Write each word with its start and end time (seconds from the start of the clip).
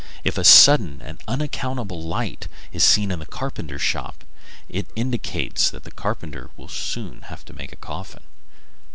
If 0.23 0.39
a 0.39 0.43
sudden 0.43 0.99
and 1.03 1.21
unaccountable 1.27 2.01
light 2.01 2.47
is 2.71 2.83
seen 2.83 3.11
in 3.11 3.21
a 3.21 3.25
carpenter's 3.27 3.83
shop, 3.83 4.23
it 4.67 4.87
indicates 4.95 5.69
that 5.69 5.83
the 5.83 5.91
carpenter 5.91 6.49
will 6.57 6.69
soon 6.69 7.21
have 7.25 7.45
to 7.45 7.53
make 7.53 7.71
a 7.71 7.75
coffin. 7.75 8.23